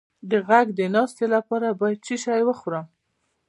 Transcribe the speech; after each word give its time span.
د 0.29 0.31
غږ 0.47 0.67
د 0.79 0.81
ناستې 0.95 1.25
لپاره 1.35 1.67
باید 1.79 1.99
څه 2.05 2.15
شی 2.23 2.41
وخورم؟ 2.47 2.85